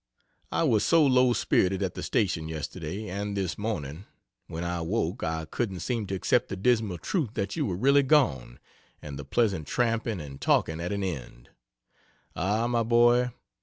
[0.51, 4.05] I was so low spirited at the station yesterday, and this morning,
[4.47, 8.01] when I woke, I couldn't seem to accept the dismal truth that you were really
[8.01, 8.57] gone,
[8.99, 11.49] and the pleasant tramping and talking at an end.
[12.35, 13.29] Ah, my boy!